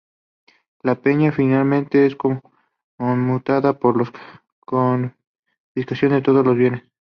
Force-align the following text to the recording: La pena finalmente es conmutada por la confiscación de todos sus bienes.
La 0.81 0.95
pena 0.95 1.31
finalmente 1.31 2.07
es 2.07 2.15
conmutada 2.15 3.77
por 3.77 3.97
la 4.01 4.11
confiscación 4.65 6.13
de 6.13 6.21
todos 6.23 6.43
sus 6.43 6.57
bienes. 6.57 6.81